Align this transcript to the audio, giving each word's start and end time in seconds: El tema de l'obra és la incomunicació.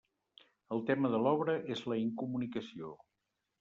El 0.77 0.81
tema 0.87 1.13
de 1.17 1.21
l'obra 1.27 1.57
és 1.77 1.87
la 1.93 2.01
incomunicació. 2.09 2.95